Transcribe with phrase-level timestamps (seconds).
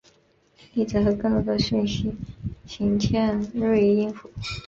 [0.73, 2.11] 例子和更多的讯息
[2.65, 4.31] 请见锐音符。